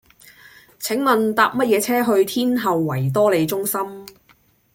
[0.79, 3.79] 請問搭乜嘢車去天后維多利中心